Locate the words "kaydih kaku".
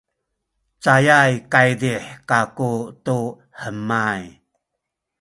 1.53-2.71